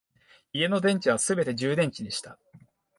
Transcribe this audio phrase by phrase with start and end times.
[0.51, 2.39] 家の電池はすべて充電池にした